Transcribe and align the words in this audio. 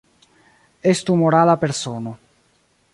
Estu 0.93 1.11
morala 1.21 1.55
persono. 1.65 2.11